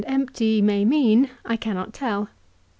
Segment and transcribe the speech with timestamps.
[0.07, 2.29] empty" may mean I cannot tell.